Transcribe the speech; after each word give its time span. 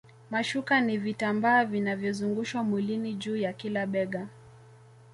Mashuka 0.31 0.81
ni 0.81 0.97
vitambaa 0.97 1.65
vinavyozungushwa 1.65 2.63
mwilini 2.63 3.13
juu 3.13 3.35
ya 3.37 3.53
kila 3.53 3.85
bega 3.87 4.27